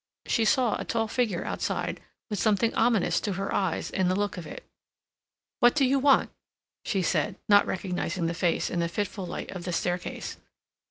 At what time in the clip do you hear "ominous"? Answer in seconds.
2.73-3.19